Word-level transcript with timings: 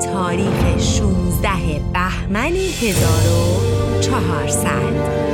تاریخ 0.00 0.78
16 0.78 1.80
بهمن 1.92 2.52
1400 2.82 5.30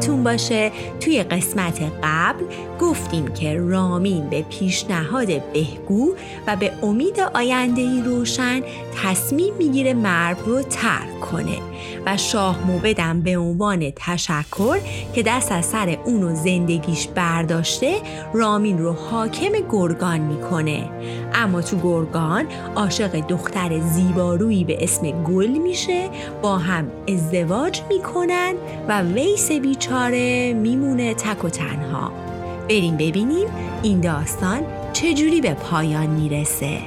یادتون 0.00 0.24
باشه 0.24 0.72
توی 1.00 1.22
قسمت 1.22 1.82
قبل 2.02 2.44
گفتیم 2.90 3.28
که 3.28 3.54
رامین 3.54 4.28
به 4.28 4.42
پیشنهاد 4.42 5.52
بهگو 5.52 6.14
و 6.46 6.56
به 6.56 6.72
امید 6.82 7.20
آینده 7.34 7.82
ای 7.82 8.02
روشن 8.02 8.60
تصمیم 9.04 9.54
می‌گیره 9.58 9.94
مرب 9.94 10.36
رو 10.46 10.62
ترک 10.62 11.20
کنه 11.20 11.58
و 12.06 12.16
شاه 12.16 12.66
موبدم 12.66 13.20
به 13.20 13.38
عنوان 13.38 13.92
تشکر 13.96 14.78
که 15.14 15.22
دست 15.22 15.52
از 15.52 15.64
سر 15.64 15.98
اون 16.04 16.22
و 16.22 16.34
زندگیش 16.34 17.08
برداشته 17.08 17.94
رامین 18.34 18.78
رو 18.78 18.92
حاکم 18.92 19.52
گرگان 19.70 20.20
می‌کنه. 20.20 20.90
اما 21.34 21.62
تو 21.62 21.76
گرگان 21.82 22.44
عاشق 22.76 23.26
دختر 23.26 23.80
زیبارویی 23.80 24.64
به 24.64 24.84
اسم 24.84 25.10
گل 25.10 25.58
میشه 25.58 26.08
با 26.42 26.58
هم 26.58 26.90
ازدواج 27.08 27.80
می‌کنن 27.88 28.54
و 28.88 29.02
ویس 29.02 29.52
بیچاره 29.52 30.52
میمونه 30.52 31.14
تک 31.14 31.44
و 31.44 31.48
تنها. 31.48 32.29
بریم 32.70 32.96
ببینیم 32.96 33.48
این 33.82 34.00
داستان 34.00 34.92
چجوری 34.92 35.40
به 35.40 35.54
پایان 35.54 36.06
می‌رسه. 36.06 36.78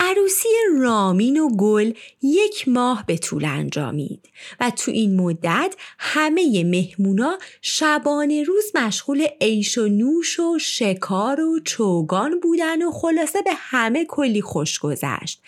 عروسی 0.00 0.48
رامین 0.78 1.40
و 1.40 1.56
گل 1.56 1.92
یک 2.22 2.68
ماه 2.68 3.04
به 3.06 3.16
طول 3.16 3.44
انجامید 3.44 4.28
و 4.60 4.70
تو 4.70 4.90
این 4.90 5.20
مدت 5.20 5.74
همه 5.98 6.64
مهمونا 6.64 7.38
شبانه 7.62 8.42
روز 8.42 8.64
مشغول 8.74 9.26
عیش 9.40 9.78
و 9.78 9.88
نوش 9.88 10.40
و 10.40 10.58
شکار 10.58 11.40
و 11.40 11.60
چوگان 11.64 12.40
بودن 12.40 12.82
و 12.82 12.90
خلاصه 12.90 13.42
به 13.42 13.52
همه 13.54 14.04
کلی 14.04 14.42
خوش 14.42 14.78
گذشت. 14.78 15.42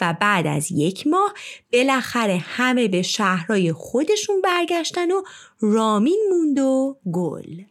و 0.00 0.14
بعد 0.20 0.46
از 0.46 0.70
یک 0.70 1.06
ماه 1.06 1.34
بالاخره 1.72 2.36
همه 2.36 2.88
به 2.88 3.02
شهرهای 3.02 3.72
خودشون 3.72 4.40
برگشتن 4.40 5.10
و 5.10 5.22
رامین 5.60 6.24
موند 6.30 6.58
و 6.58 6.96
گل. 7.12 7.62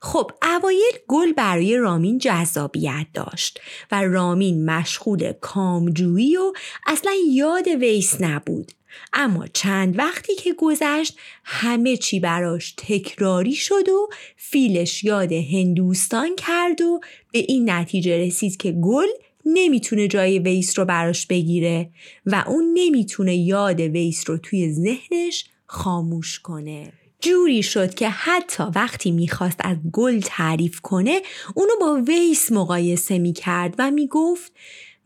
خب 0.00 0.30
اوایل 0.42 0.92
گل 1.08 1.32
برای 1.32 1.76
رامین 1.76 2.18
جذابیت 2.18 3.06
داشت 3.14 3.60
و 3.92 4.02
رامین 4.02 4.64
مشغول 4.64 5.32
کامجویی 5.32 6.36
و 6.36 6.52
اصلا 6.86 7.12
یاد 7.32 7.68
ویس 7.68 8.20
نبود. 8.20 8.72
اما 9.12 9.46
چند 9.46 9.98
وقتی 9.98 10.34
که 10.34 10.54
گذشت 10.58 11.18
همه 11.44 11.96
چی 11.96 12.20
براش 12.20 12.74
تکراری 12.76 13.54
شد 13.54 13.88
و 13.88 14.08
فیلش 14.36 15.04
یاد 15.04 15.32
هندوستان 15.32 16.36
کرد 16.36 16.80
و 16.80 17.00
به 17.32 17.38
این 17.38 17.70
نتیجه 17.70 18.18
رسید 18.18 18.56
که 18.56 18.72
گل 18.72 19.08
نمی‌تونه 19.46 20.08
جای 20.08 20.38
ویس 20.38 20.78
رو 20.78 20.84
براش 20.84 21.26
بگیره 21.26 21.90
و 22.26 22.44
اون 22.46 22.70
نمی‌تونه 22.74 23.36
یاد 23.36 23.80
ویس 23.80 24.30
رو 24.30 24.38
توی 24.38 24.72
ذهنش 24.72 25.44
خاموش 25.66 26.38
کنه. 26.38 26.92
جوری 27.20 27.62
شد 27.62 27.94
که 27.94 28.08
حتی 28.08 28.62
وقتی 28.74 29.10
می‌خواست 29.10 29.60
از 29.64 29.76
گل 29.92 30.20
تعریف 30.20 30.80
کنه 30.80 31.20
اونو 31.54 31.72
با 31.80 32.02
ویس 32.08 32.52
مقایسه 32.52 33.18
می‌کرد 33.18 33.74
و 33.78 33.90
می‌گفت 33.90 34.52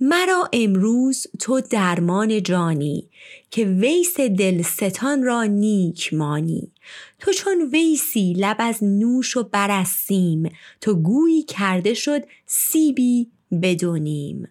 مرا 0.01 0.49
امروز 0.53 1.27
تو 1.41 1.61
درمان 1.61 2.43
جانی 2.43 3.09
که 3.51 3.65
ویس 3.65 4.21
دلستان 4.21 5.23
را 5.23 5.45
نیک 5.45 6.15
مانی. 6.15 6.73
تو 7.19 7.33
چون 7.33 7.71
ویسی 7.73 8.33
لب 8.33 8.57
از 8.59 8.85
نوش 8.85 9.37
و 9.37 9.43
برستیم 9.43 10.51
تو 10.81 10.95
گویی 10.95 11.43
کرده 11.43 11.95
شد 11.95 12.23
سیبی 12.47 13.31
بدونیم. 13.63 14.49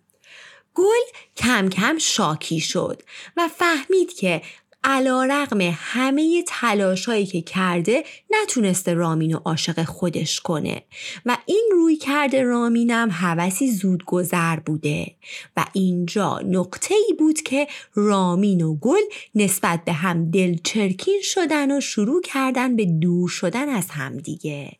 گل 0.75 1.19
کم 1.37 1.69
کم 1.69 1.97
شاکی 1.97 2.59
شد 2.59 3.01
و 3.37 3.47
فهمید 3.47 4.13
که 4.13 4.41
علا 4.87 5.23
رقم 5.23 5.61
همه 5.61 6.43
تلاشایی 6.47 7.25
که 7.25 7.41
کرده 7.41 8.03
نتونسته 8.29 8.93
رامین 8.93 9.35
و 9.35 9.37
عاشق 9.37 9.83
خودش 9.83 10.39
کنه 10.39 10.81
و 11.25 11.37
این 11.45 11.69
روی 11.71 11.95
کرده 11.95 12.43
رامینم 12.43 13.11
حوثی 13.11 13.71
زود 13.71 14.05
گذر 14.05 14.59
بوده 14.59 15.15
و 15.57 15.65
اینجا 15.73 16.39
نقطه 16.45 16.95
ای 16.95 17.15
بود 17.19 17.41
که 17.41 17.67
رامین 17.93 18.61
و 18.61 18.75
گل 18.75 19.01
نسبت 19.35 19.85
به 19.85 19.93
هم 19.93 20.31
دلچرکین 20.31 21.21
شدن 21.23 21.77
و 21.77 21.81
شروع 21.81 22.21
کردن 22.21 22.75
به 22.75 22.85
دور 22.85 23.29
شدن 23.29 23.69
از 23.69 23.89
همدیگه 23.89 24.71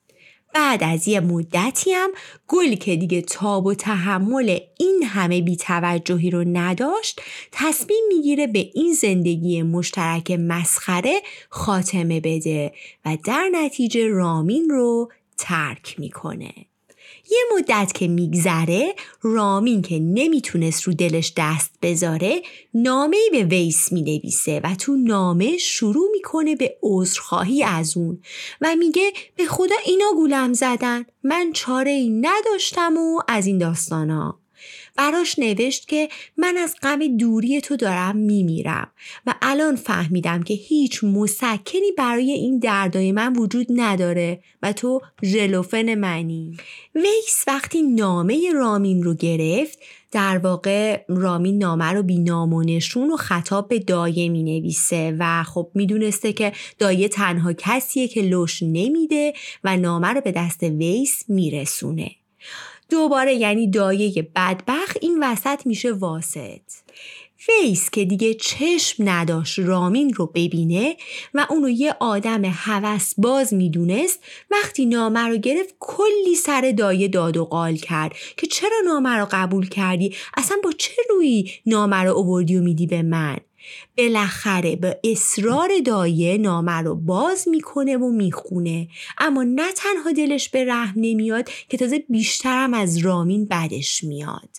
بعد 0.55 0.83
از 0.83 1.07
یه 1.07 1.19
مدتی 1.19 1.91
هم 1.91 2.09
گل 2.47 2.75
که 2.75 2.95
دیگه 2.95 3.21
تاب 3.21 3.66
و 3.66 3.73
تحمل 3.73 4.59
این 4.79 5.03
همه 5.05 5.41
بیتوجهی 5.41 6.29
رو 6.29 6.43
نداشت 6.47 7.21
تصمیم 7.51 8.03
می‌گیره 8.07 8.47
به 8.47 8.71
این 8.73 8.94
زندگی 8.94 9.63
مشترک 9.63 10.31
مسخره 10.31 11.21
خاتمه 11.49 12.19
بده 12.19 12.73
و 13.05 13.17
در 13.25 13.49
نتیجه 13.51 14.07
رامین 14.07 14.69
رو 14.69 15.11
ترک 15.38 15.99
می‌کنه. 15.99 16.53
یه 17.31 17.40
مدت 17.58 17.91
که 17.94 18.08
میگذره 18.08 18.96
رامین 19.22 19.81
که 19.81 20.00
نمی‌تونست 20.00 20.84
رو 20.84 20.94
دلش 20.94 21.34
دست 21.38 21.72
بذاره 21.81 22.41
نامه 22.74 23.18
به 23.31 23.44
ویس 23.44 23.91
می‌نویسه 23.91 24.62
و 24.63 24.75
تو 24.75 24.96
نامه 24.96 25.58
شروع 25.58 26.12
می‌کنه 26.12 26.56
به 26.56 26.78
عذرخواهی 26.84 27.63
از 27.63 27.97
اون 27.97 28.22
و 28.62 28.75
میگه 28.75 29.12
به 29.36 29.46
خدا 29.46 29.75
اینا 29.86 30.12
گولم 30.16 30.53
زدن 30.53 31.06
من 31.24 31.52
چاره 31.53 31.91
ای 31.91 32.09
نداشتم 32.09 32.97
و 32.97 33.22
از 33.28 33.47
این 33.47 33.57
داستانا. 33.57 34.44
براش 34.95 35.39
نوشت 35.39 35.87
که 35.87 36.09
من 36.37 36.57
از 36.57 36.75
غم 36.83 37.17
دوری 37.17 37.61
تو 37.61 37.75
دارم 37.75 38.17
میمیرم 38.17 38.91
و 39.27 39.33
الان 39.41 39.75
فهمیدم 39.75 40.43
که 40.43 40.53
هیچ 40.53 41.03
مسکنی 41.03 41.91
برای 41.97 42.31
این 42.31 42.59
دردای 42.59 43.11
من 43.11 43.35
وجود 43.35 43.67
نداره 43.69 44.39
و 44.61 44.73
تو 44.73 45.01
ژلوفن 45.23 45.95
منی. 45.95 46.57
ویس 46.95 47.43
وقتی 47.47 47.81
نامه 47.81 48.51
رامین 48.53 49.03
رو 49.03 49.13
گرفت 49.13 49.79
در 50.11 50.37
واقع 50.37 51.03
رامین 51.07 51.57
نامه 51.57 51.85
رو 51.85 52.03
بی 52.03 52.17
نامونشون 52.17 53.11
و 53.11 53.17
خطاب 53.17 53.67
به 53.67 53.79
دایه 53.79 54.29
می 54.29 54.43
نویسه 54.43 55.15
و 55.19 55.43
خب 55.43 55.71
می‌دونسته 55.73 56.33
که 56.33 56.51
دایه 56.79 57.07
تنها 57.07 57.53
کسیه 57.53 58.07
که 58.07 58.21
لوش 58.21 58.63
نمیده 58.63 59.33
و 59.63 59.77
نامه 59.77 60.07
رو 60.07 60.21
به 60.21 60.31
دست 60.31 60.63
ویس 60.63 61.23
میرسونه. 61.27 62.11
دوباره 62.90 63.35
یعنی 63.35 63.69
دایه 63.69 64.29
بدبخ 64.35 64.97
این 65.01 65.23
وسط 65.23 65.66
میشه 65.66 65.91
واسط. 65.91 66.62
ویس 67.47 67.90
که 67.90 68.06
دیگه 68.06 68.34
چشم 68.34 69.09
نداشت 69.09 69.59
رامین 69.59 70.13
رو 70.13 70.25
ببینه 70.25 70.97
و 71.34 71.47
اونو 71.50 71.69
یه 71.69 71.95
آدم 72.00 72.45
هوس 72.45 73.13
باز 73.18 73.53
می‌دونست 73.53 74.24
وقتی 74.51 74.85
نامه 74.85 75.19
رو 75.19 75.38
گرفت 75.38 75.75
کلی 75.79 76.35
سر 76.35 76.74
دایه 76.78 77.07
داد 77.07 77.38
و 77.38 77.45
قال 77.45 77.75
کرد 77.75 78.13
که 78.38 78.47
چرا 78.47 78.78
نامه 78.85 79.09
رو 79.09 79.28
قبول 79.31 79.69
کردی؟ 79.69 80.16
اصلا 80.38 80.57
با 80.63 80.72
چه 80.72 80.94
روی 81.09 81.51
نامه 81.66 82.03
رو 82.03 82.18
اووردی 82.18 82.56
و 82.56 82.62
میدی 82.62 82.88
به 82.88 83.01
من؟ 83.01 83.38
بالاخره 83.97 84.75
به 84.75 84.99
اصرار 85.03 85.69
دایه 85.85 86.37
نامه 86.37 86.71
رو 86.71 86.95
باز 86.95 87.47
می‌کنه 87.47 87.97
و 87.97 88.12
می‌خونه. 88.12 88.88
اما 89.17 89.44
نه 89.44 89.71
تنها 89.71 90.12
دلش 90.12 90.50
به 90.50 90.65
رحم 90.65 90.94
نمیاد 90.97 91.50
که 91.69 91.77
تازه 91.77 92.03
بیشترم 92.09 92.73
از 92.73 92.97
رامین 92.97 93.45
بدش 93.45 94.03
میاد. 94.03 94.50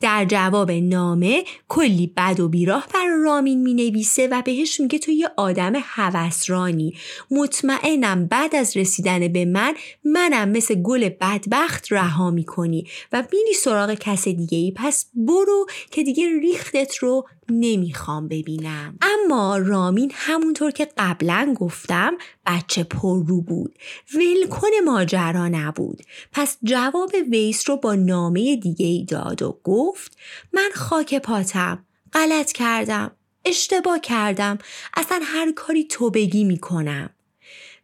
در 0.00 0.24
جواب 0.24 0.70
نامه 0.70 1.44
کلی 1.68 2.12
بد 2.16 2.40
و 2.40 2.48
بیراه 2.48 2.86
بر 2.94 3.06
رامین 3.24 3.62
می 3.62 3.74
نویسه 3.74 4.28
و 4.28 4.42
بهش 4.42 4.80
میگه 4.80 4.98
تو 4.98 5.10
یه 5.10 5.28
آدم 5.36 5.72
هوسرانی. 5.76 6.94
مطمئنم 7.30 8.26
بعد 8.26 8.56
از 8.56 8.76
رسیدن 8.76 9.28
به 9.28 9.44
من 9.44 9.74
منم 10.04 10.48
مثل 10.48 10.74
گل 10.74 11.08
بدبخت 11.08 11.92
رها 11.92 12.30
می‌کنی 12.30 12.86
و 13.12 13.24
میری 13.32 13.54
سراغ 13.54 13.94
کس 13.94 14.28
دیگه 14.28 14.58
ای 14.58 14.72
پس 14.76 15.06
برو 15.14 15.66
که 15.90 16.02
دیگه 16.02 16.40
ریختت 16.40 16.96
رو 16.96 17.26
نمی‌خوام 17.50 18.28
ببینم. 18.28 18.98
اما 19.02 19.58
رامین 19.58 20.12
همونطور 20.14 20.70
که 20.70 20.88
قبلا 20.98 21.54
گفتم 21.56 22.14
بچه 22.46 22.84
پر 22.84 23.26
رو 23.26 23.40
بود. 23.40 23.78
ولکن 24.14 24.68
ماجرا 24.84 25.48
نبود. 25.48 26.02
پس 26.32 26.56
جواب 26.62 27.10
ویس 27.30 27.70
رو 27.70 27.76
با 27.76 27.94
نامه 27.94 28.56
دیگه 28.56 28.86
ای 28.86 29.04
داد 29.04 29.42
و 29.42 29.58
گفت 29.64 30.16
من 30.52 30.70
خاک 30.74 31.14
پاتم. 31.18 31.84
غلط 32.12 32.52
کردم. 32.52 33.10
اشتباه 33.44 34.00
کردم. 34.00 34.58
اصلا 34.96 35.20
هر 35.22 35.52
کاری 35.52 35.84
تو 35.84 36.10
بگی 36.10 36.44
می‌کنم. 36.44 37.10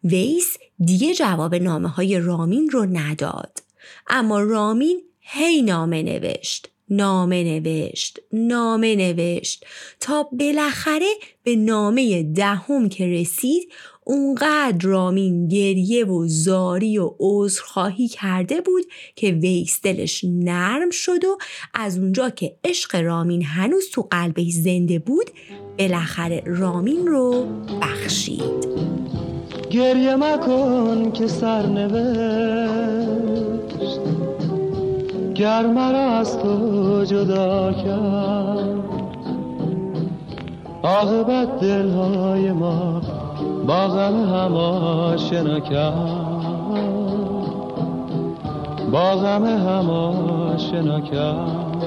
ویس 0.04 0.56
دیگه 0.78 1.14
جواب 1.14 1.54
نامه 1.54 1.88
های 1.88 2.20
رامین 2.20 2.70
رو 2.70 2.86
نداد. 2.86 3.62
اما 4.08 4.40
رامین 4.40 5.02
هی 5.20 5.62
نامه 5.62 6.02
نوشت. 6.02 6.68
نامه 6.90 7.44
نوشت 7.44 8.19
نامه 8.32 8.96
نوشت. 8.96 9.66
تا 10.00 10.28
بالاخره 10.32 11.10
به 11.42 11.56
نامه 11.56 12.22
دهم 12.22 12.88
که 12.88 13.06
رسید 13.06 13.69
اونقدر 14.04 14.78
رامین 14.82 15.48
گریه 15.48 16.04
و 16.04 16.25
زاری 16.26 16.98
و 16.98 17.10
عذرخواهی 17.20 18.08
کرده 18.08 18.60
بود 18.60 18.84
که 19.16 19.31
ویس 19.32 19.81
دلش 19.82 20.25
نرم 20.25 20.90
شد 20.90 21.25
و 21.25 21.38
از 21.75 21.98
اونجا 21.98 22.31
که 22.31 22.56
عشق 22.64 22.96
رامین 22.96 23.44
هنوز 23.44 23.90
تو 23.90 24.08
قلبش 24.10 24.50
زنده 24.50 24.98
بود 24.98 25.31
بالاخره 25.78 26.43
رامین 26.46 27.06
رو 27.06 27.46
بخشید. 27.82 28.66
گریه 29.70 30.16
مکن 30.16 31.12
که 31.12 31.26
سرنوشت 31.26 32.70
گر 35.40 35.66
مرا 35.66 35.98
از 35.98 36.38
تو 36.38 37.04
جدا 37.04 37.72
کرد 37.72 38.69
عاقبت 40.82 41.60
دلهای 41.60 42.52
ما 42.52 43.00
با 43.66 43.88
غم 43.88 44.25
هم 44.25 44.56
آشنا 44.56 45.60
کرد 45.60 46.31
با 48.92 49.16
غم 49.16 49.44
هم 49.44 49.90
آشنا 49.90 51.00
کرد 51.00 51.84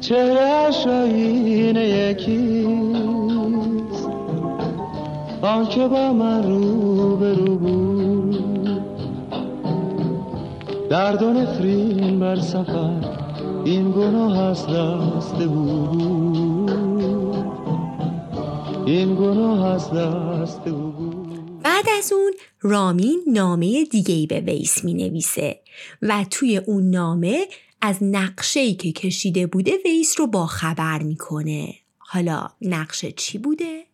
چهره 0.00 0.70
آینه 0.86 1.88
یکیست. 1.88 2.90
آنکه 5.42 5.88
با 5.88 6.12
من 6.12 6.42
رو 6.42 7.16
به 7.16 7.34
رو 7.34 7.56
بود. 7.56 7.99
درد 10.90 11.22
و 11.22 11.32
نفرین 11.32 12.20
بر 12.20 12.40
سفر 12.40 13.18
این 13.64 13.90
گناه 13.92 14.38
از 14.38 14.66
دست 14.66 15.34
بود 15.34 16.70
این 18.86 19.14
گناه 19.14 19.66
از 19.66 19.90
دست 19.90 20.64
بود 20.64 21.62
بعد 21.62 21.84
از 21.98 22.12
اون 22.12 22.32
رامین 22.60 23.24
نامه 23.26 23.84
دیگه 23.84 24.14
ای 24.14 24.26
به 24.26 24.40
ویس 24.40 24.84
می 24.84 24.94
نویسه 24.94 25.60
و 26.02 26.24
توی 26.30 26.56
اون 26.56 26.90
نامه 26.90 27.46
از 27.80 27.96
نقشه 28.02 28.60
ای 28.60 28.74
که 28.74 28.92
کشیده 28.92 29.46
بوده 29.46 29.72
ویس 29.84 30.20
رو 30.20 30.26
با 30.26 30.46
خبر 30.46 31.02
می‌کنه. 31.02 31.74
حالا 31.98 32.48
نقشه 32.62 33.12
چی 33.12 33.38
بوده؟ 33.38 33.89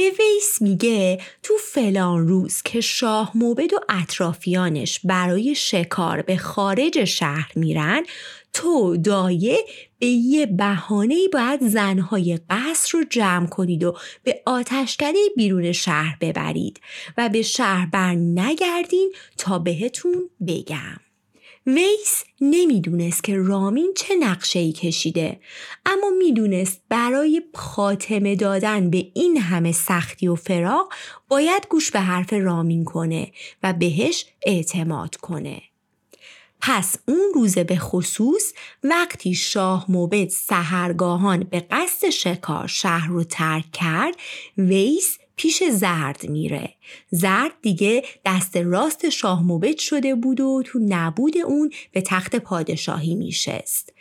به 0.00 0.10
ویس 0.18 0.62
میگه 0.62 1.20
تو 1.42 1.54
فلان 1.72 2.28
روز 2.28 2.62
که 2.62 2.80
شاه 2.80 3.32
موبد 3.34 3.74
و 3.74 3.80
اطرافیانش 3.88 5.00
برای 5.04 5.54
شکار 5.54 6.22
به 6.22 6.36
خارج 6.36 7.04
شهر 7.04 7.52
میرن 7.56 8.02
تو 8.52 8.96
دایه 8.96 9.58
به 9.98 10.06
یه 10.06 10.46
بهانه 10.46 11.28
باید 11.32 11.68
زنهای 11.68 12.38
قصر 12.50 12.98
رو 12.98 13.04
جمع 13.10 13.46
کنید 13.46 13.84
و 13.84 13.96
به 14.24 14.42
آتشکده 14.46 15.18
بیرون 15.36 15.72
شهر 15.72 16.16
ببرید 16.20 16.80
و 17.18 17.28
به 17.28 17.42
شهر 17.42 17.86
بر 17.86 18.14
نگردین 18.14 19.12
تا 19.38 19.58
بهتون 19.58 20.30
بگم. 20.46 21.09
ویس 21.74 22.24
نمی‌دونست 22.40 23.24
که 23.24 23.36
رامین 23.36 23.94
چه 23.96 24.16
نقشه 24.16 24.58
ای 24.58 24.72
کشیده 24.72 25.40
اما 25.86 26.10
می‌دونست 26.18 26.80
برای 26.88 27.42
خاتمه 27.54 28.36
دادن 28.36 28.90
به 28.90 29.06
این 29.14 29.36
همه 29.36 29.72
سختی 29.72 30.28
و 30.28 30.34
فراق 30.34 30.92
باید 31.28 31.66
گوش 31.70 31.90
به 31.90 32.00
حرف 32.00 32.32
رامین 32.32 32.84
کنه 32.84 33.32
و 33.62 33.72
بهش 33.72 34.26
اعتماد 34.46 35.16
کنه. 35.16 35.62
پس 36.60 36.96
اون 37.08 37.32
روزه 37.34 37.64
به 37.64 37.76
خصوص 37.76 38.52
وقتی 38.84 39.34
شاه 39.34 39.84
موبد 39.88 40.28
سهرگاهان 40.28 41.40
به 41.50 41.60
قصد 41.70 42.10
شکار 42.10 42.66
شهر 42.66 43.08
رو 43.08 43.24
ترک 43.24 43.72
کرد 43.72 44.14
ویس 44.58 45.18
پیش 45.36 45.62
زرد 45.70 46.28
میره 46.28 46.74
زرد 47.10 47.52
دیگه 47.62 48.02
دست 48.26 48.56
راست 48.56 49.08
شاه 49.08 49.42
موبد 49.42 49.78
شده 49.78 50.14
بود 50.14 50.40
و 50.40 50.62
تو 50.66 50.78
نبود 50.88 51.38
اون 51.38 51.70
به 51.92 52.00
تخت 52.00 52.36
پادشاهی 52.36 53.14
میشست. 53.14 53.92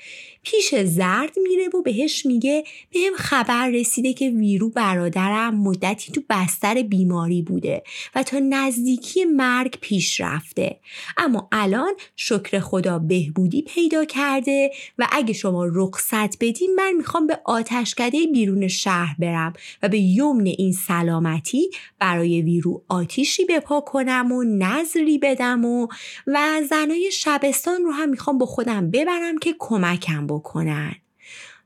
پیش 0.43 0.75
زرد 0.75 1.33
میره 1.43 1.67
و 1.67 1.81
بهش 1.81 2.25
میگه 2.25 2.63
بهم 2.93 3.15
خبر 3.15 3.69
رسیده 3.69 4.13
که 4.13 4.29
ویرو 4.29 4.69
برادرم 4.69 5.55
مدتی 5.55 6.11
تو 6.11 6.21
بستر 6.29 6.81
بیماری 6.81 7.41
بوده 7.41 7.83
و 8.15 8.23
تا 8.23 8.39
نزدیکی 8.39 9.25
مرگ 9.25 9.77
پیش 9.81 10.21
رفته. 10.21 10.79
اما 11.17 11.47
الان 11.51 11.93
شکر 12.15 12.59
خدا 12.59 12.99
بهبودی 12.99 13.61
پیدا 13.61 14.05
کرده 14.05 14.71
و 14.97 15.07
اگه 15.11 15.33
شما 15.33 15.65
رخصت 15.65 16.37
بدین 16.39 16.75
من 16.75 16.91
می‌خوام 16.91 17.27
به 17.27 17.39
آتشکده 17.45 18.27
بیرون 18.33 18.67
شهر 18.67 19.15
برم 19.19 19.53
و 19.83 19.89
به 19.89 19.99
یمن 19.99 20.45
این 20.45 20.73
سلامتی 20.73 21.69
برای 21.99 22.41
ویرو 22.41 22.78
آتیشی 22.87 23.45
بپا 23.45 23.81
کنم 23.81 24.31
و 24.31 24.43
نظری 24.43 25.17
بدم 25.17 25.65
و 25.65 25.87
و 26.27 26.61
زنای 26.69 27.11
شبستان 27.11 27.83
رو 27.83 27.91
هم 27.91 28.09
می‌خوام 28.09 28.37
با 28.37 28.45
خودم 28.45 28.91
ببرم 28.91 29.37
که 29.37 29.55
کمکم 29.59 30.27
بکنن 30.27 30.95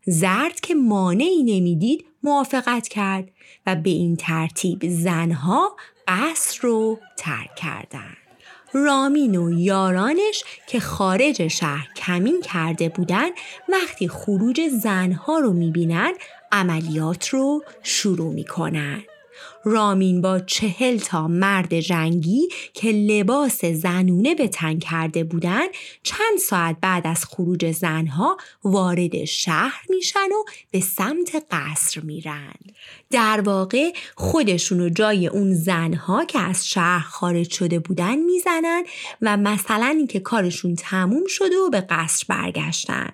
زرد 0.05 0.59
که 0.59 0.75
مانعی 0.75 1.43
نمی‌دید 1.43 2.05
موافقت 2.23 2.87
کرد 2.87 3.29
و 3.65 3.75
به 3.75 3.89
این 3.89 4.15
ترتیب 4.15 4.89
زنها 4.89 5.75
قصر 6.07 6.59
رو 6.61 6.99
ترک 7.17 7.55
کردند. 7.55 8.17
رامین 8.73 9.35
و 9.35 9.59
یارانش 9.59 10.43
که 10.67 10.79
خارج 10.79 11.47
شهر 11.47 11.87
کمین 11.95 12.41
کرده 12.41 12.89
بودن 12.89 13.29
وقتی 13.69 14.07
خروج 14.07 14.67
زنها 14.67 15.39
رو 15.39 15.53
می‌بینن 15.53 16.13
عملیات 16.51 17.27
رو 17.27 17.63
شروع 17.83 18.33
می‌کنن. 18.33 19.03
رامین 19.65 20.21
با 20.21 20.39
چهل 20.39 20.97
تا 20.97 21.27
مرد 21.27 21.79
جنگی 21.79 22.49
که 22.73 22.91
لباس 22.91 23.65
زنونه 23.65 24.35
به 24.35 24.47
تن 24.47 24.79
کرده 24.79 25.23
بودن 25.23 25.65
چند 26.03 26.37
ساعت 26.39 26.77
بعد 26.81 27.07
از 27.07 27.25
خروج 27.25 27.71
زنها 27.71 28.37
وارد 28.63 29.25
شهر 29.25 29.85
میشن 29.89 30.19
و 30.19 30.43
به 30.71 30.79
سمت 30.79 31.45
قصر 31.51 32.01
میرن. 32.01 32.53
در 33.09 33.41
واقع 33.41 33.91
خودشون 34.15 34.93
جای 34.93 35.27
اون 35.27 35.53
زنها 35.53 36.25
که 36.25 36.39
از 36.39 36.67
شهر 36.67 37.07
خارج 37.07 37.51
شده 37.51 37.79
بودن 37.79 38.15
می‌زنن 38.15 38.83
و 39.21 39.37
مثلا 39.37 39.85
اینکه 39.85 40.19
کارشون 40.19 40.75
تموم 40.75 41.27
شده 41.27 41.55
و 41.67 41.69
به 41.69 41.81
قصر 41.81 42.25
برگشتن. 42.29 43.09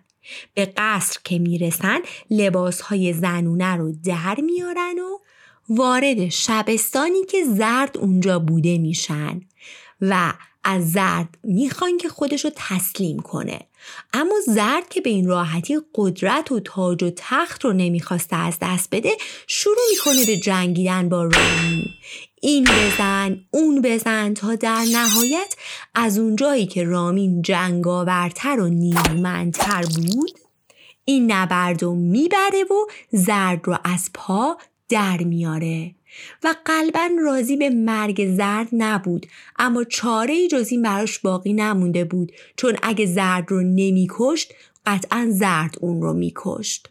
به 0.53 0.73
قصر 0.77 1.19
که 1.23 1.39
می‌رسن 1.39 1.99
لباس 2.29 2.81
های 2.81 3.13
زنونه 3.13 3.75
رو 3.75 3.93
در 4.05 4.35
میارن 4.41 4.99
و 4.99 5.28
وارد 5.69 6.29
شبستانی 6.29 7.25
که 7.25 7.43
زرد 7.43 7.97
اونجا 7.97 8.39
بوده 8.39 8.77
میشن 8.77 9.41
و 10.01 10.33
از 10.63 10.91
زرد 10.91 11.37
می‌خوان 11.43 11.97
که 11.97 12.09
خودش 12.09 12.45
رو 12.45 12.51
تسلیم 12.55 13.19
کنه. 13.19 13.59
اما 14.13 14.35
زرد 14.45 14.89
که 14.89 15.01
به 15.01 15.09
این 15.09 15.27
راحتی 15.27 15.79
قدرت 15.95 16.51
و 16.51 16.59
تاج 16.59 17.03
و 17.03 17.11
تخت 17.15 17.65
رو 17.65 17.73
نمی‌خواسته 17.73 18.35
از 18.35 18.57
دست 18.61 18.89
بده 18.91 19.11
شروع 19.47 19.75
می‌کنه 19.91 20.25
به 20.25 20.37
جنگیدن 20.37 21.09
با 21.09 21.23
رامین 21.23 21.85
این 22.41 22.63
بزن 22.63 23.39
اون 23.51 23.81
بزن 23.81 24.33
تا 24.33 24.55
در 24.55 24.85
نهایت 24.93 25.55
از 25.95 26.19
اونجایی 26.19 26.67
که 26.67 26.83
رامین 26.83 27.41
جنگاورتر 27.41 28.59
و 28.59 28.67
نیرومندتر 28.67 29.81
بود 29.81 30.39
این 31.05 31.31
نبرد 31.31 31.83
رو 31.83 31.95
می‌بره 31.95 32.63
و 32.63 32.85
زرد 33.11 33.67
رو 33.67 33.77
از 33.83 34.09
پا 34.13 34.57
در 34.89 35.17
میاره. 35.17 35.95
و 36.43 36.55
قلبا 36.65 37.09
راضی 37.23 37.57
به 37.57 37.69
مرگ 37.69 38.35
زرد 38.35 38.67
نبود. 38.71 39.25
اما 39.59 39.83
چاره 39.83 40.47
جز 40.47 40.71
این 40.71 40.81
براش 40.81 41.19
باقی 41.19 41.53
نمونده 41.53 42.05
بود. 42.05 42.31
چون 42.55 42.77
اگه 42.83 43.05
زرد 43.05 43.51
رو 43.51 43.61
نمیکشت 43.61 44.53
قطعا 44.85 45.27
زرد 45.31 45.75
اون 45.81 46.01
رو 46.01 46.13
میکشت. 46.13 46.89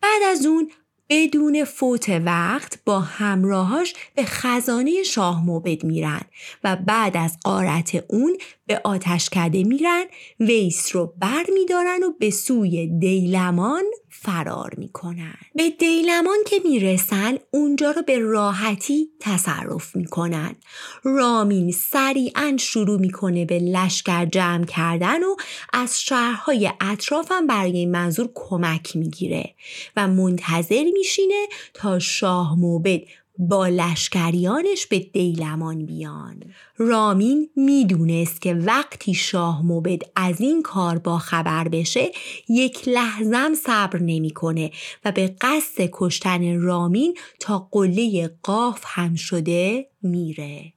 بعد 0.00 0.22
از 0.30 0.46
اون 0.46 0.70
بدون 1.08 1.64
فوت 1.64 2.08
وقت 2.08 2.78
با 2.84 3.00
همراهاش 3.00 3.94
به 4.14 4.24
خزانه 4.24 5.02
شاه 5.02 5.46
موبد 5.46 5.84
میرن. 5.84 6.20
و 6.64 6.76
بعد 6.76 7.16
از 7.16 7.36
قارت 7.44 8.04
اون 8.08 8.36
به 8.66 8.80
آتشکده 8.84 9.64
میرن 9.64 10.04
ویس 10.40 10.96
رو 10.96 11.14
بر 11.18 11.44
میدارن 11.54 12.02
و 12.02 12.12
به 12.18 12.30
سوی 12.30 12.86
دیلمان 12.86 13.84
فرار 14.10 14.74
می‌کنن. 14.76 15.34
به 15.54 15.70
دیلمان 15.70 16.38
که 16.46 16.56
می‌رسن 16.64 17.38
اونجا 17.50 17.90
رو 17.90 18.02
به 18.02 18.18
راحتی 18.18 19.08
تصرف 19.20 19.96
می‌کنن. 19.96 20.54
رامین 21.02 21.72
سریعا 21.72 22.56
شروع 22.58 23.00
می‌کنه 23.00 23.44
به 23.44 23.58
لشکر 23.58 24.26
جمع 24.26 24.64
کردن 24.64 25.22
و 25.22 25.36
از 25.72 26.02
شهرهای 26.02 26.72
اطرافم 26.80 27.46
برای 27.46 27.72
این 27.72 27.90
منظور 27.90 28.30
کمک 28.34 28.96
می‌گیره 28.96 29.54
و 29.96 30.08
منتظر 30.08 30.84
میشینه 30.92 31.46
تا 31.74 31.98
شاه 31.98 32.58
موبد 32.58 33.00
با 33.48 33.66
لشکریانش 33.66 34.86
به 34.86 34.98
دیلمان 34.98 35.86
بیان. 35.86 36.42
رامین 36.76 37.48
می‌دونست 37.56 38.42
که 38.42 38.54
وقتی 38.54 39.14
شاه 39.14 39.66
موبد 39.66 40.02
از 40.16 40.40
این 40.40 40.62
کار 40.62 40.98
با 40.98 41.18
خبر 41.18 41.68
بشه 41.68 42.10
یک 42.48 42.88
لحظم 42.88 43.54
صبر 43.54 43.98
نمی‌کنه 43.98 44.70
و 45.04 45.12
به 45.12 45.34
قصد 45.40 45.88
کشتن 45.92 46.60
رامین 46.60 47.16
تا 47.40 47.68
قله 47.70 48.30
قاف 48.42 48.82
هم 48.86 49.14
شده 49.14 49.86
میره. 50.02 50.72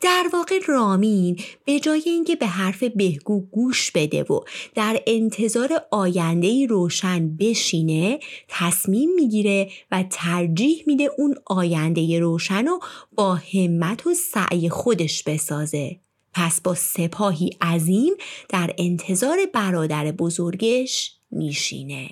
در 0.00 0.30
واقع 0.32 0.60
رامین 0.66 1.40
به 1.64 1.80
جای 1.80 2.02
اینکه 2.06 2.36
به 2.36 2.46
حرف 2.46 2.82
بهگو 2.82 3.40
گوش 3.40 3.90
بده 3.90 4.22
و 4.22 4.40
در 4.74 5.02
انتظار 5.06 5.82
آینده 5.90 6.66
روشن 6.66 7.36
بشینه 7.36 8.18
تصمیم 8.48 9.14
می‌گیره 9.14 9.70
و 9.90 10.04
ترجیح 10.10 10.82
میده 10.86 11.10
اون 11.18 11.34
آینده 11.46 12.20
روشن 12.20 12.66
رو 12.66 12.80
با 13.12 13.34
همت 13.34 14.06
و 14.06 14.14
سعی 14.14 14.68
خودش 14.68 15.22
بسازه. 15.22 15.96
پس 16.34 16.60
با 16.60 16.74
سپاهی 16.74 17.50
عظیم 17.60 18.14
در 18.48 18.74
انتظار 18.78 19.38
برادر 19.54 20.12
بزرگش 20.12 21.12
میشینه. 21.30 22.10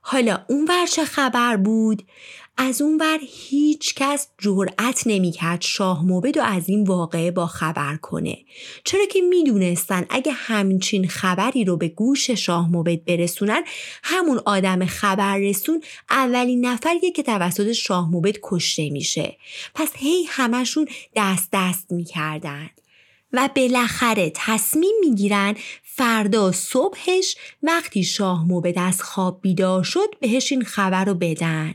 حالا 0.00 0.44
اون 0.48 0.64
ور 0.68 0.86
چه 0.86 1.04
خبر 1.04 1.56
بود؟ 1.56 2.02
از 2.56 2.82
اون 2.82 2.96
ور 3.00 3.18
هیچ 3.22 3.94
کس 3.94 4.28
جرأت 4.38 5.02
نمی‌کرد 5.06 5.62
شاه 5.62 6.06
موبد 6.06 6.36
و 6.36 6.42
از 6.42 6.68
این 6.68 6.84
واقعه 6.84 7.30
با 7.30 7.46
خبر 7.46 7.96
کنه. 7.96 8.38
چرا 8.84 9.06
که 9.06 9.20
می‌دونستن 9.20 10.06
اگه 10.10 10.32
همچین 10.32 11.08
خبری 11.08 11.64
رو 11.64 11.76
به 11.76 11.88
گوش 11.88 12.30
شاه 12.30 12.70
موبد 12.70 13.04
برسونن 13.04 13.62
همون 14.02 14.40
آدم 14.44 14.86
خبر 14.86 15.38
رسون 15.38 15.82
اولین 16.10 16.66
نفریه 16.66 17.10
که 17.12 17.22
توسط 17.22 17.72
شاه 17.72 18.10
موبد 18.10 18.36
کشته 18.42 18.90
میشه. 18.90 19.36
پس 19.74 19.90
هی 19.94 20.24
همشون 20.28 20.86
دست 21.16 21.48
دست 21.52 21.92
می‌کردن. 21.92 22.70
و 23.32 23.48
بالاخره 23.56 24.32
تصمیم 24.34 24.94
می‌گیرن 25.00 25.54
فردا 26.00 26.52
صبحش 26.52 27.36
وقتی 27.62 28.04
شاه 28.04 28.46
موبد 28.46 28.78
از 28.78 29.02
خواب 29.02 29.40
بیدار 29.42 29.82
شد 29.82 30.18
بهش 30.20 30.52
این 30.52 30.64
خبر 30.64 31.04
رو 31.04 31.14
بدن. 31.14 31.74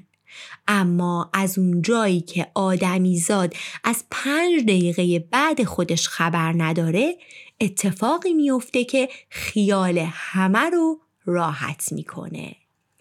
اما 0.68 1.30
از 1.34 1.58
اون 1.58 1.82
جایی 1.82 2.22
که 2.22 2.48
آدمیزاد 2.56 3.54
از 3.84 4.06
پنج 4.12 4.64
دقیقه 4.64 5.20
بعد 5.20 5.64
خودش 5.64 6.08
خبر 6.08 6.54
نداره 6.58 7.16
اتفاقی 7.62 8.34
میفته 8.34 8.84
که 8.84 9.10
خیال 9.30 9.98
همه 10.12 10.70
رو 10.70 11.00
راحت 11.26 11.92
می‌کنه. 11.92 12.56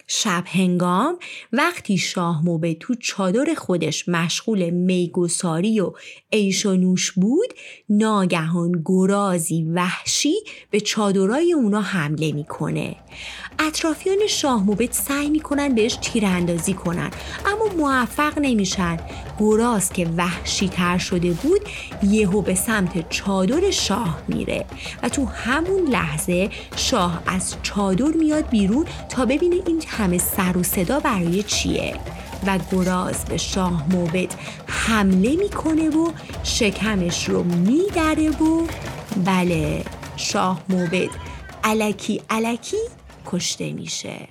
شب 0.07 0.43
هنگام 0.47 1.19
وقتی 1.53 1.97
شاه 1.97 2.45
موبه 2.45 2.73
تو 2.73 2.95
چادر 2.95 3.53
خودش 3.53 4.09
مشغول 4.09 4.69
میگساری 4.69 5.79
و 5.79 5.91
عیش 6.31 6.65
و 6.65 6.75
نوش 6.75 7.11
بود 7.11 7.53
ناگهان 7.89 8.81
گرازی 8.85 9.63
وحشی 9.63 10.35
به 10.71 10.79
چادرای 10.79 11.53
اونا 11.53 11.81
حمله 11.81 12.31
می‌کنه. 12.31 12.95
اطرافیان 13.59 14.17
شاه 14.29 14.63
موبت 14.63 14.93
سعی 14.93 15.29
می‌کنن 15.29 15.75
بهش 15.75 15.97
تیراندازی 16.01 16.73
کنن 16.73 17.11
اما 17.45 17.65
موفق 17.77 18.39
نمیشن. 18.39 18.97
گراز 19.39 19.93
که 19.93 20.07
وحشی 20.17 20.69
تر 20.69 20.97
شده 20.97 21.31
بود 21.31 21.61
یهو 22.03 22.41
به 22.41 22.55
سمت 22.55 23.09
چادر 23.09 23.71
شاه 23.71 24.21
میره 24.27 24.65
و 25.03 25.09
تو 25.09 25.25
همون 25.25 25.87
لحظه 25.87 26.49
شاه 26.75 27.23
از 27.27 27.55
چادر 27.63 28.11
میاد 28.17 28.49
بیرون 28.49 28.85
تا 29.09 29.25
ببینه 29.25 29.55
این 29.65 29.83
همه 29.87 30.17
سر 30.17 30.57
و 30.57 30.63
صدا 30.63 30.99
برای 30.99 31.43
چیه. 31.43 31.95
و 32.47 32.59
گراز 32.71 33.25
به 33.25 33.37
شاه 33.37 33.85
موبد 33.89 34.33
حمله 34.67 35.35
می‌کنه 35.35 35.89
و 35.89 36.11
شکمش 36.43 37.29
رو 37.29 37.43
میدره 37.43 38.29
و 38.29 38.67
بله 39.25 39.83
شاه 40.17 40.61
موبد 40.69 41.09
علکی 41.63 42.21
علکی 42.29 42.77
کشته 43.25 43.73
میشه. 43.73 44.27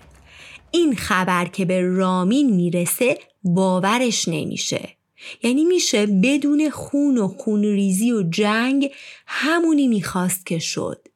این 0.71 0.97
خبر 0.97 1.47
که 1.47 1.65
به 1.65 1.81
رامین 1.81 2.57
می‌رسه 2.57 3.19
باورش 3.43 4.29
نمیشه. 4.29 4.89
یعنی 5.43 5.65
میشه 5.65 6.07
بدون 6.07 6.71
خون 6.71 7.19
و 7.19 7.29
خونریزی 7.29 8.13
و 8.13 8.23
جنگ 8.23 8.91
همونی 9.27 9.89
می‌خواست 9.89 10.47
که 10.47 10.59
شد. 10.59 11.09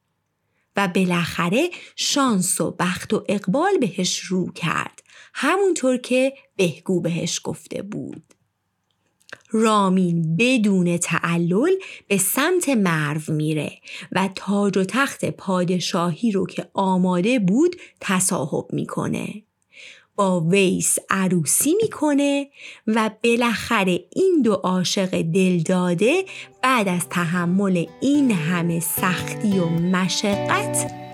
و 0.76 0.88
بالاخره 0.88 1.70
شانس 1.96 2.60
و 2.60 2.76
بخت 2.78 3.14
و 3.14 3.24
اقبال 3.28 3.78
بهش 3.80 4.18
رو 4.18 4.52
کرد. 4.52 5.02
همونطور 5.34 5.96
که 5.96 6.32
بهگو 6.56 7.00
بهش 7.00 7.40
گفته 7.44 7.82
بود. 7.82 8.27
رامین 9.50 10.36
بدون 10.36 10.96
تعلل 10.96 11.74
به 12.08 12.16
سمت 12.16 12.68
مرو 12.68 13.20
میره 13.28 13.72
و 14.12 14.28
تاج 14.34 14.78
و 14.78 14.84
تخت 14.84 15.24
پادشاهی 15.24 16.32
رو 16.32 16.46
که 16.46 16.68
آماده 16.74 17.38
بود 17.38 17.76
تصاحب 18.00 18.66
می‌کنه. 18.72 19.42
با 20.16 20.40
ویس 20.40 20.96
عروسی 21.10 21.74
می‌کنه 21.82 22.48
و 22.86 23.10
بالاخره 23.24 24.04
این 24.16 24.42
دو 24.44 24.52
عاشق 24.52 25.22
دلداده 25.22 26.24
بعد 26.62 26.88
از 26.88 27.08
تحمل 27.08 27.86
این 28.00 28.30
همه 28.30 28.80
سختی 28.80 29.58
و 29.58 29.64
مشقت 29.68 31.07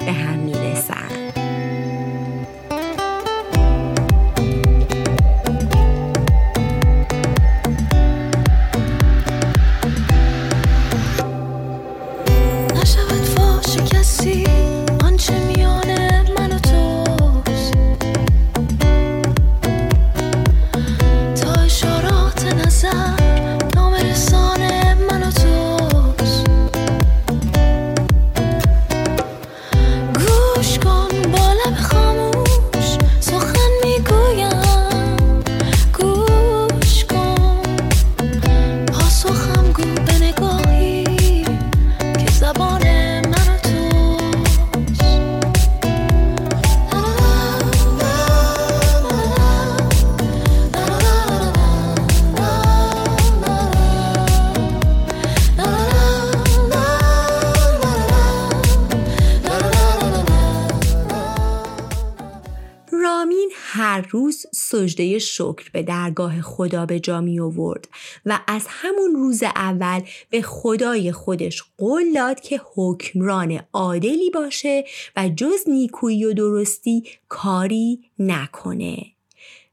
سجده 64.68 65.18
شکر 65.18 65.70
به 65.72 65.82
درگاه 65.82 66.40
خدا 66.40 66.86
به 66.86 67.00
جا 67.00 67.20
می 67.20 67.40
آورد 67.40 67.88
و 68.26 68.40
از 68.46 68.66
همون 68.68 69.14
روز 69.14 69.42
اول 69.42 70.00
به 70.30 70.42
خدای 70.42 71.12
خودش 71.12 71.62
قول 71.78 72.12
داد 72.12 72.40
که 72.40 72.60
حکمران 72.74 73.60
عادلی 73.72 74.30
باشه 74.30 74.84
و 75.16 75.28
جز 75.28 75.58
نیکویی 75.66 76.24
و 76.24 76.32
درستی 76.32 77.04
کاری 77.28 78.00
نکنه. 78.18 79.06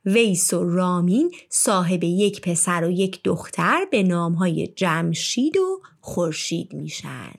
ویس 0.06 0.54
و 0.54 0.64
رامین 0.64 1.32
صاحب 1.50 2.04
یک 2.04 2.42
پسر 2.42 2.84
و 2.84 2.92
یک 2.92 3.24
دختر 3.24 3.86
به 3.92 4.04
نامهای 4.04 4.68
جمشید 4.68 5.58
و 5.58 5.82
خورشید 6.00 6.74
میشن. 6.74 7.32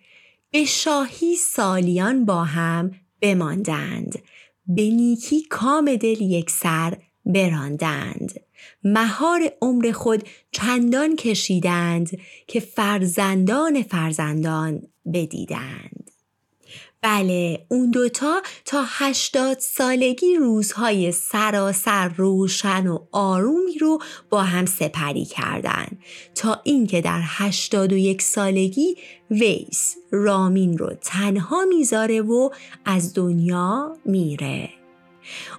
به 0.51 0.65
شاهی 0.65 1.37
سالیان 1.37 2.25
با 2.25 2.45
هم 2.45 2.91
بماندند 3.21 4.19
به 4.67 4.83
نیکی 4.83 5.43
کام 5.43 5.97
دل 5.97 6.21
یک 6.21 6.51
سر 6.51 6.97
براندند. 7.27 8.41
مهار 8.85 9.53
عمر 9.63 9.93
خود 9.93 10.29
چندان 10.53 11.17
کشیدند 11.17 12.19
که 12.47 12.61
فرزندان 12.61 13.83
فرزندان 13.83 14.83
بدیدند. 15.15 16.11
بله 17.03 17.67
اون 17.69 17.91
دوتا 17.91 18.43
تا 18.65 18.85
هشتاد 18.87 19.59
سالگی 19.59 20.35
روزهای 20.35 21.13
سراسر 21.13 22.09
روشن 22.09 22.87
و 22.87 22.99
آرومی 23.13 23.79
رو 23.79 23.99
با 24.31 24.43
هم 24.43 24.67
سپری 24.67 25.25
کردند 25.25 25.99
تا 26.35 26.61
اینکه 26.65 27.01
در 27.01 27.21
هشتاد 27.25 27.93
و 27.93 27.97
یک 27.97 28.23
سالگی 28.23 28.97
ویس 29.31 29.97
رامین 30.11 30.79
رو 30.79 30.95
تنها 31.01 31.65
می‌ذاره 31.65 32.21
و 32.21 32.51
از 32.85 33.15
دنیا 33.15 33.97
میره. 34.05 34.82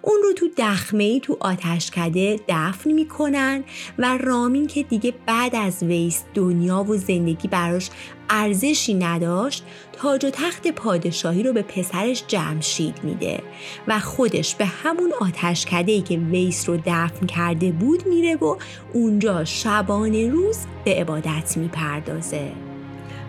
اون 0.01 0.21
رو 0.23 0.33
تو 0.33 0.47
دخمه 0.57 1.03
ای 1.03 1.19
تو 1.19 1.37
آتشکده 1.39 2.39
دفن 2.47 2.91
می‌کنن 2.91 3.63
و 3.97 4.17
رامین 4.17 4.67
که 4.67 4.83
دیگه 4.83 5.13
بعد 5.25 5.55
از 5.55 5.83
ویس 5.83 6.23
دنیا 6.33 6.83
و 6.83 6.97
زندگی 6.97 7.47
براش 7.47 7.89
ارزشی 8.29 8.93
نداشت 8.93 9.63
تاج 9.93 10.25
و 10.25 10.29
تخت 10.29 10.67
پادشاهی 10.67 11.43
رو 11.43 11.53
به 11.53 11.61
پسرش 11.61 12.23
جمشید 12.27 13.03
میده 13.03 13.39
و 13.87 13.99
خودش 13.99 14.55
به 14.55 14.65
همون 14.65 15.13
آتشکده 15.21 15.91
ای 15.91 16.01
که 16.01 16.17
ویس 16.17 16.69
رو 16.69 16.77
دفن 16.85 17.25
کرده 17.25 17.71
بود 17.71 18.07
میره 18.07 18.35
و 18.35 18.55
اونجا 18.93 19.45
شبانه 19.45 20.29
روز 20.29 20.57
به 20.85 20.93
عبادت 20.95 21.57
می‌پردازه. 21.57 22.62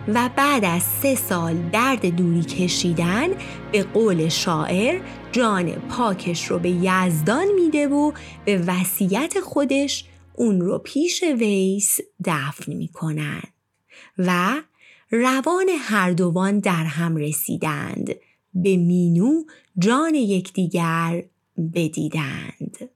و 0.07 0.29
بعد 0.35 0.65
از 0.65 0.83
سه 0.83 1.15
سال 1.15 1.69
درد 1.69 2.05
دوری 2.05 2.41
کشیدن 2.41 3.27
به 3.71 3.83
قول 3.83 4.29
شاعر 4.29 5.01
جان 5.31 5.71
پاکش 5.71 6.45
رو 6.45 6.59
به 6.59 6.69
یزدان 6.69 7.47
میده 7.55 7.87
و 7.87 8.11
به 8.45 8.57
وصیت 8.57 9.39
خودش 9.39 10.05
اون 10.33 10.61
رو 10.61 10.77
پیش 10.77 11.23
ویس 11.23 11.97
دفن 12.25 12.73
می‌کنن 12.73 13.41
و 14.17 14.61
روان 15.11 15.69
هر 15.79 16.11
دوان 16.11 16.59
در 16.59 16.83
هم 16.83 17.15
رسیدند 17.15 18.09
به 18.53 18.77
مینو 18.77 19.43
جان 19.77 20.15
یکدیگر 20.15 21.23
بدیدند. 21.73 22.89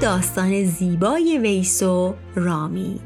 داستان 0.00 0.64
زیبای 0.64 1.38
ویسو 1.38 2.14
رامی. 2.34 3.00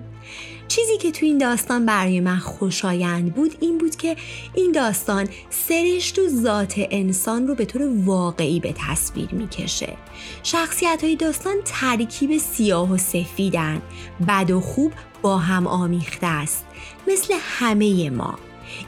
چیزی 0.69 0.97
که 0.97 1.11
تو 1.11 1.26
این 1.26 1.38
داستان 1.38 1.87
برای 1.87 2.21
من 2.21 2.38
خوشایند 2.38 3.35
بود 3.35 3.57
این 3.61 3.78
بود 3.78 3.97
که 3.97 4.16
این 4.55 4.73
داستان 4.73 5.28
سرشت 5.50 6.19
و 6.19 6.28
ذات 6.28 6.75
انسان 6.76 7.47
رو 7.47 7.55
به 7.55 7.64
طور 7.64 7.83
واقعی 8.05 8.61
به 8.61 8.75
تصویر 8.88 9.28
می‌کشه. 9.33 9.97
شخصیت 10.43 11.05
های 11.05 11.16
داستان 11.16 11.57
ترکیب 11.64 12.38
سیاه 12.38 12.93
و 12.93 12.97
سفیدن 12.97 13.83
بد 14.28 14.50
و 14.50 14.61
خوب 14.61 14.93
با 15.23 15.38
هم 15.38 15.66
آمیخته 15.66 16.26
است 16.26 16.66
مثل 17.09 17.35
همه 17.40 18.11
ما. 18.11 18.38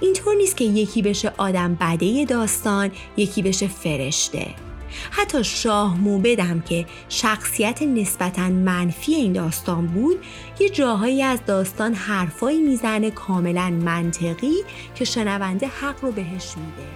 اینطور 0.01 0.37
نیست 0.37 0.57
که 0.57 0.65
یکی 0.65 1.03
بشه 1.03 1.33
آدم 1.37 1.75
بده 1.75 2.25
داستان 2.25 2.91
یکی 3.17 3.43
بشه 3.43 3.69
فرشته. 3.69 4.68
حتی 5.11 5.45
شاه 5.45 6.01
موبدم 6.01 6.61
که 6.61 6.87
شخصیت 7.09 7.83
نسبتا 7.83 8.49
منفی 8.49 9.15
این 9.15 9.33
داستان 9.33 9.87
بود 9.87 10.17
یه 10.61 10.69
جاهایی 10.69 11.23
از 11.23 11.39
داستان 11.47 11.95
حرفایی 11.95 12.61
می‌زنه 12.63 13.11
کاملا 13.11 13.71
منطقی 13.71 14.57
که 14.95 15.05
شنونده 15.05 15.67
حق 15.67 16.05
رو 16.05 16.13
بهش 16.13 16.55
میده. 16.57 16.89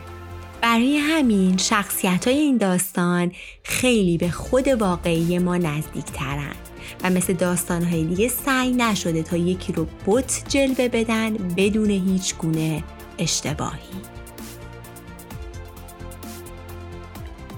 برای 0.63 0.97
همین 0.97 1.57
شخصیت 1.57 2.29
های 2.29 2.39
این 2.39 2.57
داستان 2.57 3.33
خیلی 3.63 4.19
به 4.19 4.31
خود 4.31 4.69
واقعی 4.69 5.39
ما 5.39 5.57
نزدیک 5.57 6.05
ترن 6.05 6.55
و 7.05 7.11
مثل 7.11 7.33
داستان 7.33 7.85
های 7.85 8.05
دیگه 8.05 8.29
سعی 8.29 8.73
نشده 8.73 9.23
تا 9.23 9.37
یکی 9.37 9.73
رو 9.73 9.87
بت 10.07 10.43
جلوه 10.49 10.89
بدن 10.89 11.33
بدون 11.33 11.91
هیچ 11.91 12.37
گونه 12.37 12.85
اشتباهی. 13.19 14.22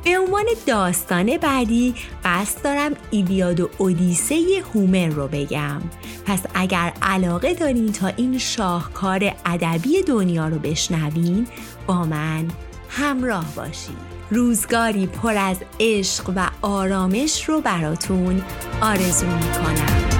به 0.04 0.18
عنوان 0.18 0.44
داستان 0.66 1.36
بعدی 1.36 1.94
قصد 2.24 2.62
دارم 2.64 2.92
ایلیاد 3.10 3.60
و 3.60 3.70
اودیسه 3.78 4.36
هومر 4.74 5.08
رو 5.08 5.28
بگم. 5.28 5.82
پس 6.26 6.42
اگر 6.54 6.92
علاقه 7.02 7.54
دارین 7.54 7.92
تا 7.92 8.06
این 8.06 8.38
شاهکار 8.38 9.32
ادبی 9.46 10.02
دنیا 10.02 10.48
رو 10.48 10.58
بشنوین 10.58 11.46
با 11.86 12.04
من 12.04 12.48
همراه 12.88 13.54
باشید. 13.56 14.14
روزگاری 14.30 15.06
پر 15.06 15.36
از 15.36 15.56
عشق 15.80 16.32
و 16.36 16.48
آرامش 16.62 17.48
رو 17.48 17.60
براتون 17.60 18.42
آرزو 18.80 19.26
می‌کنم. 19.26 20.13